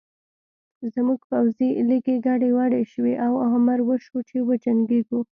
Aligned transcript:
زموږ 0.93 1.19
پوځي 1.31 1.69
لیکې 1.89 2.15
ګډې 2.25 2.49
وډې 2.57 2.83
شوې 2.91 3.13
او 3.25 3.33
امر 3.55 3.79
وشو 3.87 4.19
چې 4.29 4.37
وجنګېږو 4.47 5.19